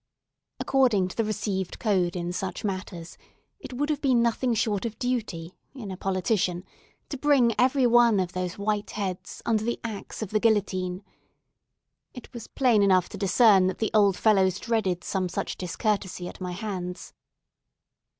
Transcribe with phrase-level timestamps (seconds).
[0.59, 3.19] According to the received code in such matters,
[3.59, 6.63] it would have been nothing short of duty, in a politician,
[7.09, 11.03] to bring every one of those white heads under the axe of the guillotine.
[12.15, 16.41] It was plain enough to discern that the old fellows dreaded some such discourtesy at
[16.41, 17.13] my hands.